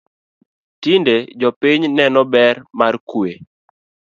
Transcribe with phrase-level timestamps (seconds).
[0.81, 3.29] Tinde jopiny neno ber mar kwe